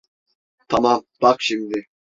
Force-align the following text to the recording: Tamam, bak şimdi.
Tamam, 0.67 1.03
bak 1.21 1.41
şimdi. 1.41 1.85